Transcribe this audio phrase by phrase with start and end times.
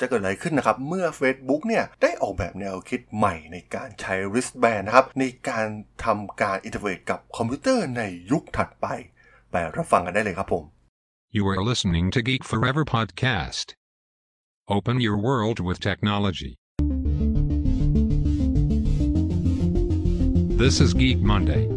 [0.00, 5.66] จะเกิดอะไรขึ้นนะครับเมื่อ Facebook เนี่ยได้ออกแบบแนวคิดใหม่ในการใช้ wristband นะครับในการ
[6.04, 8.86] ทำการ interface กับคอมพิวเตอร์ในยุคถัดไป
[9.50, 10.64] ไปรับฟังกันได้เลยครับผม
[11.36, 13.66] You are listening to Geek Forever podcast.
[14.68, 16.52] Open your world with technology.
[20.62, 21.75] This is Geek Monday.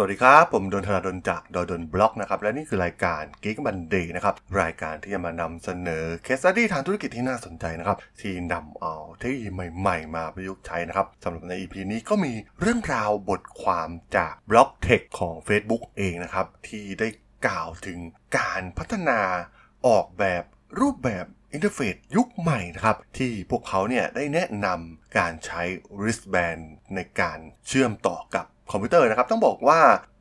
[0.00, 15.02] สวัสดีครับ ผมดลธราดลจากด.ดล็อกนะครับ และนี่คือรายการ Geek Monday นะครับ รายการที่จะมานำเสนอเคส e ดี้ทางธุรกิจที่น่าสนใจนะครับ ที่นำเอาเทคโนโลยีใหม่ๆ มาประยุกต์ใช้นะครับสำหรับใน EP นี้ก็มีเรื่องราวบทความจาก blog tech
[15.20, 17.08] ของ Facebook เองนะครับ ที่ได้
[17.46, 17.98] กล่าวถึง
[18.38, 19.20] การพัฒนา
[19.86, 20.44] ออกแบบ
[20.80, 25.62] รูปแบบ interface ยุคใหม่นะครับ ที่พวกเขาเนี่ยได้แนะนำการใช้
[25.98, 26.62] wristband
[26.94, 29.80] ในการเชื่อมต่อกับ คอมพิวเตอร์นะครับ ต้องบอกว่า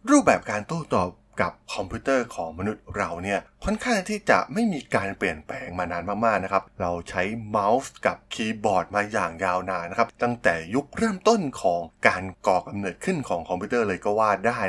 [0.10, 1.10] รูปแบบการโต้ตอบ
[1.42, 14.59] กับคอมพิวเตอร์ของมนุษย์เราเนี่ยค่อนข้างที่จะไม่มีการเปลี่ยนแปลงมานานมากๆนะครับ เราใช้เมาส์กับคีย์บอร์ดมาอย่างยาวนานนะครับ ตั้งแต่ยุคเริ่มต้นของการก่อกำเนิดขึ้นของคอมพิวเตอร์เลยก็ว่าได้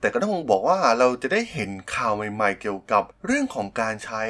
[0.00, 4.22] แต่ก็ต้องบอกว่าเราจะได้เห็นข่าวใหม่ๆเกี่ยวกับเรื่องของการใช้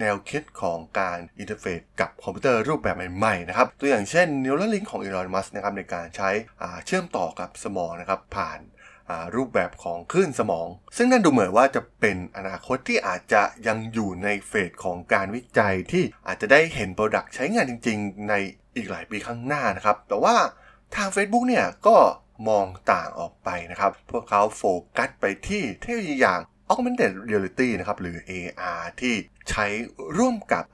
[0.00, 6.30] แนวคิดของการ interface กับคอมพิวเตอร์รูปแบบใหม่ๆนะครับตัวอย่างเช่น Neuralink ของ Elon Musk นะครับในการใช้
[6.86, 8.60] เชื่อมต่อกับสมองนะครับผ่าน
[9.36, 18.34] รูปแบบของคลื่นสมอง ซึ่งนั่นดูเหมือนว่าจะเป็นอนาคตที่อาจจะยังอยู่ในเฟสของการวิจัยที่อาจจะได้เห็น product ใช้งานจริง ๆ ใน
[18.76, 20.36] อีกหลายปีข้างหน้านะครับ แต่ว่า
[20.96, 21.96] ทาง Facebook เนี่ยก็
[22.48, 24.62] มองต่างออกไปนะครับ พวกเขาโฟ
[24.96, 29.14] กัสไปที่เทคโนโลยีอย่าง augmented reality นะครับหรือ AR ที่
[29.50, 29.66] ใช้
[30.18, 30.64] ร่วมกับ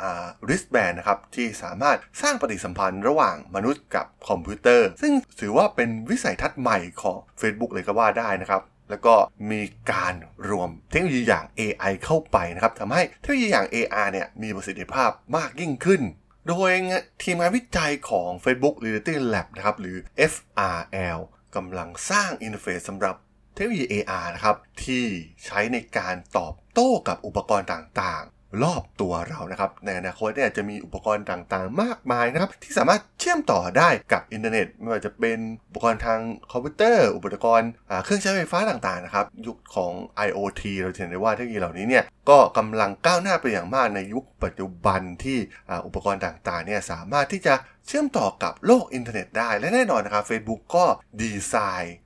[0.46, 9.14] wristband นะครับที่สามารถสร้างปฏิสัมพันธ์ระหว่างมนุษย์กับคอมพิวเตอร์ ซึ่งถือว่าเป็นวิสัยทัศน์ใหม่ของ Facebook เลยก็ว่าได้นะครับแล้วก็
[9.50, 10.14] มีการ
[10.48, 16.02] รวมเทคโนโลยีอย่าง AI เข้าไปนะครับทำให้เทคโนโลยีอย่าง AR เนี่ยมีประสิทธิภาพมากยิ่งขึ้น
[16.48, 16.70] โดย
[17.22, 19.96] ทีมงานวิจัยของ Facebook Reality Lab นะครับหรือ
[20.32, 21.18] FRL
[21.56, 23.14] กำลังสร้าง interface สำหรับ
[23.54, 25.04] เทคโนโลยี AR นะครับที่
[25.44, 28.24] ใช้ในการตอบโต้กับอุปกรณ์ต่าง
[28.62, 35.38] รอบตัวเรานะครับ ในอนาคตเนี่ยจะมีอุปกรณ์ต่างๆ มากมายนะครับ ที่สามารถเชื่อมต่อได้กับอินเทอร์เน็ต ไม่ว่าจะเป็น
[35.68, 36.20] อุปกรณ์ทาง
[36.52, 37.70] คอมพิวเตอร์ อุปกรณ์
[38.04, 39.92] เครื่องใช้ไฟฟ้าต่างๆนะครับ ยุคของ
[40.26, 45.38] IoT เราเห็นได้ว่าเทคโนโลยีเหล่านี้เนี่ยก็กำลังก้าวหน้าไปอย่างมากในยุคปัจจุบันที่
[45.86, 47.54] อุปกรณ์ต่างๆเนี่ยสามารถที่จะ
[47.86, 50.84] เชื่อมต่อกับโลกอินเทอร์เน็ตได้และแน่นอนนะครับ Facebook ก็
[51.20, 51.96] ดีไซน์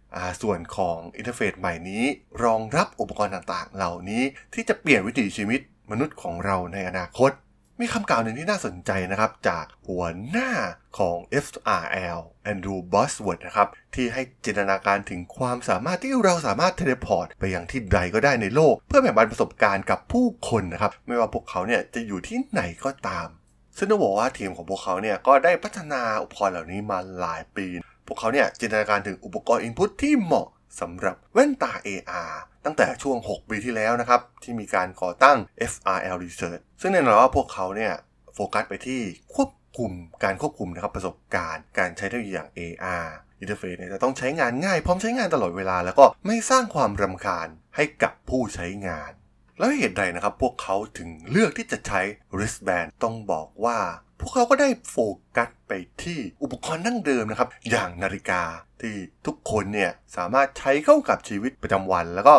[0.43, 2.05] ส่วนของ interface ใหม่นี้
[2.45, 4.23] รองรับอุปกรณ์ต่างๆ เหล่านี้
[4.55, 5.61] ที่จะเปลี่ยนวิถีชีวิต
[5.91, 7.33] มนุษย์ของเราในอนาคต
[7.81, 10.51] มีคำกล่าวหนึ่งที่น่าสนใจนะครับ จากหัวหน้า
[10.99, 12.21] ของ FRL
[12.53, 23.29] Andrew Bosworth นะครับ ที่ให้จินตนาการถึงความสามารถที่เราสามารถ teleport ไปยังที่ใดก็ได้ในโลก เพื่อแบ่งปันประสบการณ์กับผู้คนนะครับ ไม่ว่าพวกเขาเนี่ยจะอยู่ที่ไหนก็ตาม
[23.77, 27.67] ซึ่งต้องบอกว่าทีมของพวกเขาเนี่ยก็ได้พัฒนาอุปกรณ์เหล่านี้มาหลายปี
[28.07, 30.47] พวกเขาเนี่ยจินตนาการถึงอุปกรณ์ input ที่เหมาะ
[30.81, 32.33] สำหรับแว่นตา AR
[32.65, 35.39] ตั้งแต่ช่วง 6 ปีที่แล้วนะครับ ที่มีการก่อตั้ง
[35.73, 37.93] FRL Research ซึ่งแน่นอนว่าพวกเขาเนี่ย
[38.35, 39.01] โฟกัสไปที่
[39.35, 39.93] ควบคุม
[40.25, 43.09] การควบคุมนะครับประสบการณ์ การใช้เทคโนโลยีอย่าง AR
[43.41, 49.13] interface เนี่ยจะต้องใช้งานง่ายพร้อมใช้งานตลอดเวลา แล้วก็ไม่สร้างความรำคาญให้กับผู้ใช้งาน
[49.59, 52.01] แล้วเหตุใดนะครับ พวกเขาถึงเลือกที่จะใช้
[52.35, 53.79] wristband ต้องบอกว่า
[54.23, 54.97] พวกเขาก็ได้โฟ
[55.37, 55.73] กัสไป
[56.03, 58.43] ที่อุปกรณ์ดั้งเดิมนะครับ อย่างนาฬิกา
[58.81, 58.95] ที่
[59.27, 62.35] ทุกคนเนี่ยสามารถใช้เข้ากับชีวิตประจำวัน แล้วก็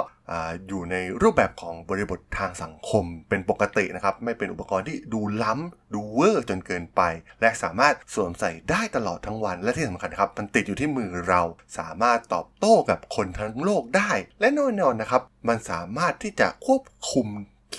[0.67, 7.01] อยู่ในรูปแบบของบริบททางสังคมเป็นปกตินะครับ ไม่เป็นอุปกรณ์ที่ดูล้ำดูเวอร์จนเกินไป
[7.41, 11.41] และสามารถสวมใส่ได้ตลอดทั้งวัน และที่สำคัญครับมันติดอยู่ที่มือเรา
[11.77, 17.27] สามารถตอบโต้กับคนทั้งโลกได้ และแน่นอนนะครับ มันสามารถที่จะควบคุม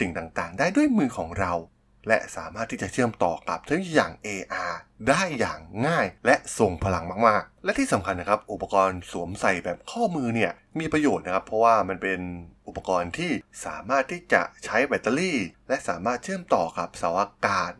[0.00, 1.52] สิ่งต่างๆ ได้ด้วยมือของเรา
[2.08, 4.74] และสามารถที่จะเชื่อมต่อกับเทคโนโลยีอย่าง AR
[5.08, 12.20] ได้อย่างง่ายและทรงพลังมากๆ และที่สำคัญนะครับ อุปกรณ์สวมใส่แบบข้อมือเนี่ยมีประโยชน์นะครับ เพราะว่ามันเป็น
[12.68, 13.32] อุปกรณ์ที่
[13.64, 17.72] สามารถที่จะใช้แบตเตอรี่ และสามารถเชื่อมต่อกับเสาอากาศ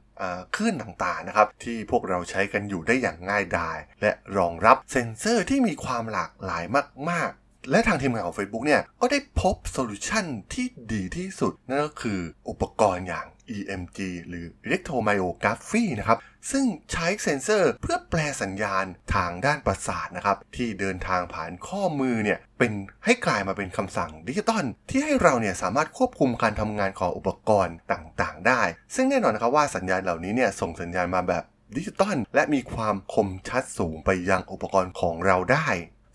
[0.56, 6.65] คลื่นต่างๆนะครับ ที่พวกเราใช้กันอยู่ได้อย่างง่ายดาย และรองรับเซ็นเซอร์ที่มีความหลากหลาย
[7.11, 13.26] มากๆ และทางทีมงานของ Facebook เนี่ย ก็ได้พบ solution ที่ดีที่สุด นั่นก็คืออุปกรณ์อย่าง
[13.56, 16.19] EMG หรือ electromyography นะครับ
[16.50, 18.84] ซึ่งใช้เซ็นเซอร์เพื่อแปลสัญญาณ
[19.14, 22.72] ทางด้านประสาทนะครับ ที่เดินทางผ่านข้อมือเนี่ย เป็น
[23.05, 28.62] ให้กลายมาเป็นคำสั่งดิจิตอลที่ให้เราเนี่ยสามารถควบคุมการทำงานของอุปกรณ์ต่างๆ ได้
[28.94, 31.44] ซึ่งแน่นอนนะครับว่าสัญญาณเหล่านี้เนี่ยส่งสัญญาณมาแบบ
[31.76, 35.69] ดิจิตอลและมีความคมชัดสูงไปยังอุปกรณ์ของเราได้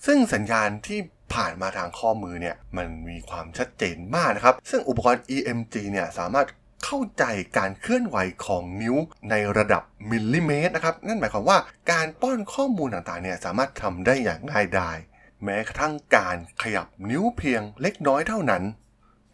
[0.06, 1.00] ซึ่งสัญญาณที่
[1.34, 6.48] ผ่านมาทางข้อมือเนี่ยมันมีความชัดเจนมากนะครับ ซึ่งอุปกรณ์ EMG เนี่ยสามารถ
[6.86, 7.24] เข้าใจ
[7.58, 8.96] การเคลื่อนไหวของนิ้ว
[9.30, 11.58] ในระดับมิลลิเมตรนะครับ นั่นหมายความว่า
[11.92, 14.98] การป้อนข้อมูลต่างๆเนี่ยสามารถทำได้อย่างง่ายดาย
[15.44, 18.64] แม้กระทั่งการขยับนิ้วเพียงเล็กน้อยเท่านั้น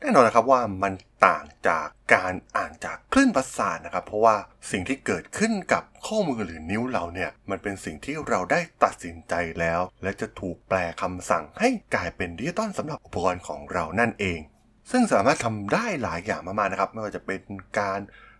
[0.05, 0.93] แน่นอนนะครับว่ามัน
[1.27, 4.35] ต่างจากการอ่านจากคลื่นประสาทนะครับ เพราะว่า
[4.71, 14.39] สิ่งที่เกิดขึ้นกับข้อมือหรือนิ้วเราเนี่ย มันเป็นสิ่งที่เราได้ตัดสินใจแล้ว และจะถูกแปลคำสั่งให้กลายเป็นดิจิตอลสำหรับอุปกรณ์ของเรานั่นเอง
[14.91, 17.41] ซึ่งสามารถทำได้หลายอย่างมากๆนะครับ ไม่ว่าจะเป็น
[17.79, 17.99] การ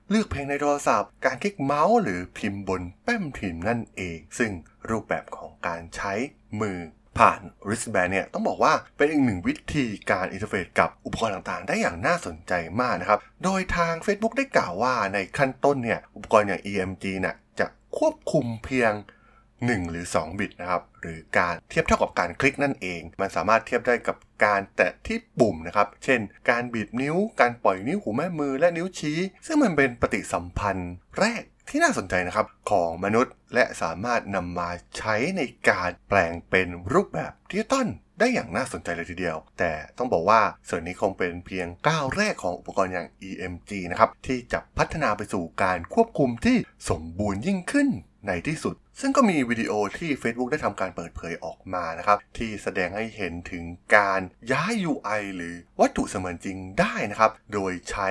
[0.10, 4.52] เลือกเพลงในโทรศัพท์ การคลิกเมาส์หรือพิมพ์บนแป้นพิมพ์นั่นเอง ซึ่ง
[4.90, 6.14] รูปแบบของการใช้
[6.62, 6.80] มือ
[7.20, 17.68] ผ่าน wristband เนี่ยต้องบอกว่าเป็นอีกหนึ่งวิธีการ interface กับอุปกรณ์ต่างๆ ได้อย่างน่าสนใจมากนะครับ โดยทาง Facebook ได้กล่าวว่าในขั้นต้นเนี่ยอุปกรณ์อย่าง EMG น่ะจะ
[17.98, 18.94] ควบคุมเพียง
[19.42, 26.20] 1 หรือ 2 บิตนะครับ หรือการเทียบเท่ากับการคลิกนั่นเอง มันสามารถเทียบได้กับการแตะที่ปุ่มนะครับ เช่น
[26.50, 37.88] การบีบนิ้ว การปล่อยนิ้วหูแม่มือและนิ้วชี้ ซึ่งมันเป็นปฏิสัมพันธ์แรก ที่น่าสนใจนะครับของมนุษย์และสามารถนำมาใช้ในการแปลงเป็นรูปแบบดิจิตอล
[38.20, 46.58] ได้อย่างน่าสนใจเลยทีเดียว แต่ต้องบอกว่าส่วนนี้คงเป็นเพียงก้าวแรกของอุปกรณ์อย่าง EMG นะครับ ที่จะพัฒนาไปสู่การควบคุมที่
[46.90, 47.90] สมบูรณ์ยิ่งขึ้น
[48.28, 53.64] ในที่สุด ซึ่งก็มีวิดีโอที่ Facebook ได้ทำการเปิดเผยออกมานะครับ ที่แสดงให้เห็นถึง
[53.96, 54.22] การ
[54.52, 58.10] ย้าย UI หรือวัตถุเสมือนจริงได้นะครับ โดยใช้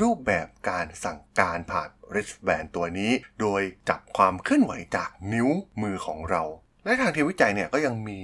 [0.00, 5.48] รูปแบบการสั่งการผ่าน wristband ตัวนี้ โดยจับความเคลื่อนไหวจากนิ้ว
[5.82, 6.42] มือของเรา
[6.84, 8.20] และทางทีมวิจัยเนี่ยก็ยังมี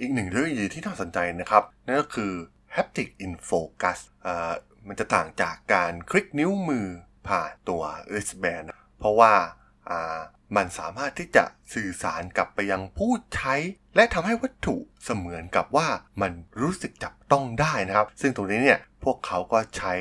[0.00, 2.32] อีกหนึ่งเรื่องดีที่น่าสนใจนะครับ นั่นก็คือ
[2.76, 3.98] haptic in focus
[4.86, 6.86] มันจะต่างจากการคลิกนิ้วมือ
[7.28, 8.66] ผ่านตัว wristband
[8.98, 9.34] เพราะว่า
[10.56, 11.44] มันสามารถที่จะ
[11.74, 13.54] สื่อสารกลับไปยังผู้ใช้
[13.96, 15.88] และทำให้วัตถุเสมือนกับว่า
[16.22, 19.94] มันรู้สึกจับต้องได้นะครับ ซึ่งตรงนี้เนี่ยพวกเขาก็ใช้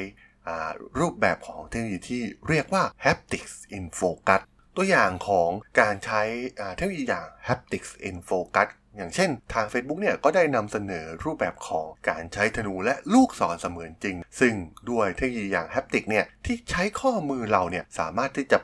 [1.00, 4.42] รูปแบบของเทคโนโลยีที่เรียกว่า haptics in focus
[4.76, 5.50] ตัวอย่างของ
[5.82, 6.22] การใช้
[6.76, 14.54] เทคโนโลยีอย่าง haptics in focus อย่างเช่นทาง Facebook เนี่ยก็ได้นำเสนอรูปแบบของการใช้ธนูและลูกศรเสมือนจริง ซึ่ง
[14.92, 18.60] ด้วยเทคโนโลยีอย่าง haptic เนี่ยที่ใช้ข้อมือเราเนี่ยสามารถที่จะ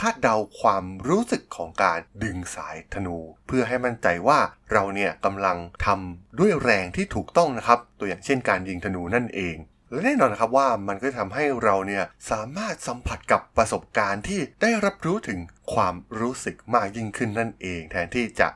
[0.00, 3.16] คาดเดาความรู้สึกของการดึงสายธนู
[3.46, 4.38] เพื่อให้มั่นใจว่า
[4.72, 9.56] เราเนี่ยกำลังทำด้วยแรงที่ถูกต้องนะครับ ตัวอย่างเช่นการยิงธนูนั่นเอง
[9.94, 15.38] และแน่นอนนะครับว่ามันก็ทำให้เราเนี่ยสามารถสัมผัสกับประสบการณ์ที่ได้รับรู้ถึง
[15.74, 18.48] ความรู้สึกมากยิ่งขึ้นนั่นเอง แทนที่จะ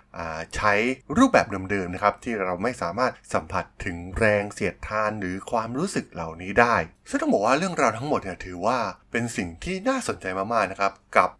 [0.57, 0.73] ใช้
[1.17, 6.77] รูปแบบเดิมๆนะครับที่เราไม่สามารถสัมผัสถึงแรงเสียดทานหรือความรู้สึกเหล่านี้ได้
[7.09, 8.79] ซึ่งต้องบอกว่าเรื่องราวทั้งหมดเนี่ยถือว่า
[9.13, 11.31] เป็นสิ่งที่น่าสนใจมากๆนะครับกับ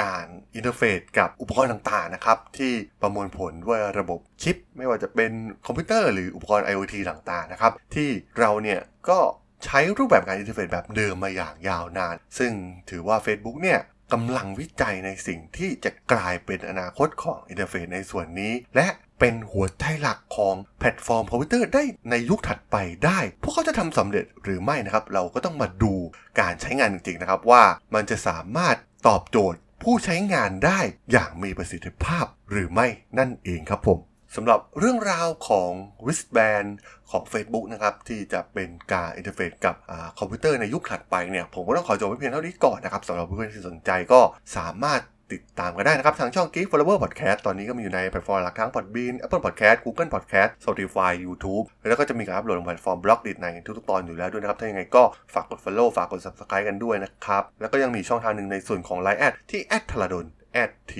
[0.00, 0.24] การ
[0.54, 2.72] interface กับอุปกรณ์ต่างๆนะครับที่
[3.02, 5.32] ประมวลผลด้วยระบบชิป ไม่ว่าจะเป็น
[5.66, 9.18] คอมพิวเตอร์หรืออุปกรณ์ IoT ต่างๆนะครับที่เราเนี่ยก็
[9.64, 12.52] ใช้รูปแบบการ interface แบบเดิมมาอย่างยาวนาน ซึ่ง
[12.90, 13.80] ถือว่า Facebook เนี่ย
[14.12, 18.88] กำลังวิจัยในสิ่งที่จะกลายเป็นอนาคตของ interface ในส่วนนี้ และ
[19.20, 25.94] เป็นหัวใจหลักของแพลตฟอร์มคอมพิวเตอร์ได้ในยุคถัดไปได้ พวกเขาจะทำสำเร็จหรือไม่นะครับ เราก็ต้องมาดู
[26.40, 27.62] การใช้งานจริงๆนะครับ ว่า
[27.94, 30.80] มันจะสามารถ ตอบโจทย์ผู้ใช้งานได้
[31.12, 32.86] อย่างมีประสิทธิภาพหรือไม่
[33.18, 33.98] นั่นเองครับผม
[34.36, 35.70] สำหรับเรื่องราวของ
[36.04, 36.68] wristband
[37.10, 44.20] ของ Facebook นะครับ ที่จะเป็นการ interface กับอคอมพิวเตอร์ในยุคถัดไปเนี่ย ผมก็ต้องขอจบไว้เพียงเท่านี้ก่อนนะครับสำหรับเพื่อนๆที่สนใจก็
[44.56, 45.00] สามารถ
[45.32, 53.32] ติดตามกันได้นะครับ ทางช่อง Geek Forever Podcast ตอนนี้ก็มีอยู่ในแพลตฟอร์มหลักทั้ง Podbean Apple Podcast Google Podcast Spotify YouTube แล้วก็จะมีการอัปโหลดลงแพลตฟอร์ม Blockdit
[53.42, 53.46] ใน
[53.78, 55.02] ทุกๆตอนอยู่แล้วด้วยนะครับ ถ้ายังไงก็
[55.34, 60.26] ฝากกด Follow ฝากกด Subscribe กันด้วยนะครับ แล้วก็ยังมีช่องทางหนึ่งในส่วนของ Line แอดที่แอดทลาดน
[60.66, 60.94] n t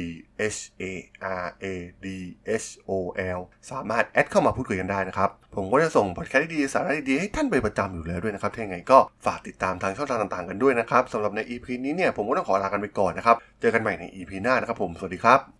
[0.56, 0.84] h a
[1.44, 1.66] r a
[2.04, 2.06] d
[2.62, 2.90] h o
[3.36, 15.57] l สามารถแอดเข้ามาพูดคุยกันได้นะครับ ผมก็จะส่งพอดแคสต์ดีสาระดีให้ท่านเป็นประจำอยู่แล้วด้วยนะครับถ้าอย่างไรก็ฝากติดตามทางช่องทางต่างๆกันด้วยนะครับสำหรับใน EP นี้เนี่ยผมก็ต้องขอลากันไปก่อนนะครับ เจอกันใหม่ใน EP หน้านะครับผม สวัสดีครับ